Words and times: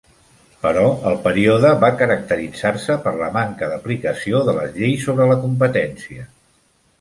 Però 0.61 0.85
el 1.09 1.17
període 1.25 1.73
va 1.83 1.91
caracteritzar-se 1.99 2.95
per 3.03 3.13
la 3.19 3.27
manca 3.37 3.69
d'aplicació 3.75 4.41
de 4.49 4.57
les 4.61 4.73
lleis 4.81 5.05
sobre 5.11 5.29
la 5.35 5.37
competència. 5.45 6.27